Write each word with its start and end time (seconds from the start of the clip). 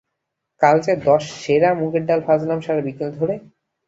কাল 0.61 0.75
যে 0.85 0.93
দশ 1.07 1.23
সেরা 1.41 1.69
মুগের 1.79 2.03
ডাল 2.05 2.19
ভাজলাম 2.27 2.59
সারা 2.61 2.81
বিকেল 2.87 3.09
ধরে? 3.19 3.35